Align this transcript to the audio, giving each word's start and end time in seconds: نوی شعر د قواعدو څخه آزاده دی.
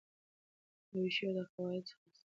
نوی 0.93 1.09
شعر 1.15 1.33
د 1.35 1.39
قواعدو 1.51 1.87
څخه 1.89 2.01
آزاده 2.09 2.19
دی. 2.19 2.29